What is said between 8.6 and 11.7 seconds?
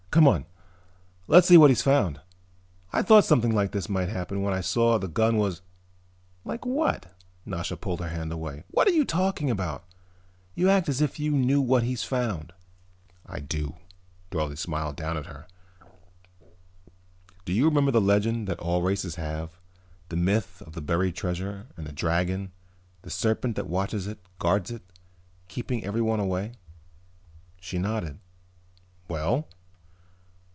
"What are you talking about? You act as if you knew